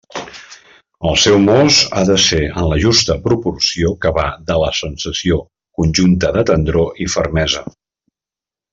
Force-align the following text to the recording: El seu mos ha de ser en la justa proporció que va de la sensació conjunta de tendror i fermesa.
El 1.09 1.19
seu 1.23 1.35
mos 1.43 1.77
ha 1.97 2.01
de 2.07 2.15
ser 2.23 2.39
en 2.47 2.65
la 2.71 2.79
justa 2.85 3.19
proporció 3.27 3.93
que 4.07 4.15
va 4.17 4.25
de 4.49 4.59
la 4.65 4.73
sensació 4.81 5.41
conjunta 5.83 6.37
de 6.39 6.47
tendror 6.53 7.07
i 7.09 7.13
fermesa. 7.19 7.67